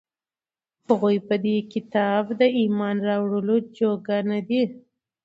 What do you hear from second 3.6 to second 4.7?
جوگه نه دي،